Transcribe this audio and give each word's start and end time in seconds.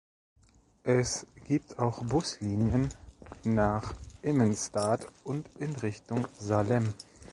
Es 0.83 1.27
gibt 1.45 1.77
auch 1.77 2.03
Buslinien 2.03 2.89
nach 3.43 3.93
Immenstaad 4.23 5.05
und 5.23 5.47
in 5.59 5.75
Richtung 5.75 6.27
Salem. 6.39 6.95